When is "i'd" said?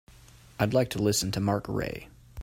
0.59-0.73